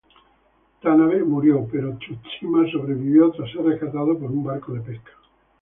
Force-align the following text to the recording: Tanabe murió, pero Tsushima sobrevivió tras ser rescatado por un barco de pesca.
Tanabe 0.81 1.23
murió, 1.23 1.67
pero 1.71 1.95
Tsushima 1.99 2.65
sobrevivió 2.71 3.29
tras 3.33 3.51
ser 3.51 3.61
rescatado 3.61 4.17
por 4.17 4.31
un 4.31 4.43
barco 4.43 4.73
de 4.73 4.81
pesca. 4.81 5.11